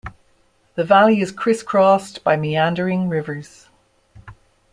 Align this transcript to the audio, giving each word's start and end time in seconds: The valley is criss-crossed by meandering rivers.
The 0.73 0.83
valley 0.83 1.21
is 1.21 1.31
criss-crossed 1.31 2.23
by 2.23 2.35
meandering 2.35 3.07
rivers. 3.07 3.67